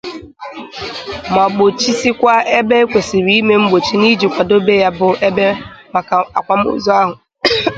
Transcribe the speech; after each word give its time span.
ma 1.35 1.45
gbochisikwa 1.53 2.33
ebe 2.57 2.77
e 2.83 2.87
kwesiri 2.91 3.33
ime 3.39 3.55
mgbochi 3.61 3.95
n'iji 4.01 4.27
kwadobe 4.33 4.73
ya 4.83 4.89
bụ 4.97 5.09
ebe 5.27 5.47
maka 5.93 6.15
akwamozu 6.39 6.89
ahụ. 6.99 7.13